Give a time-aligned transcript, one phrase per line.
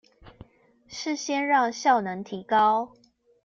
[0.87, 2.95] 是先讓效能提高